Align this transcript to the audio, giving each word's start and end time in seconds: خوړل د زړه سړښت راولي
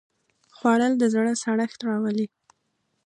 خوړل 0.55 0.93
د 0.97 1.03
زړه 1.13 1.33
سړښت 1.43 1.79
راولي 1.87 2.27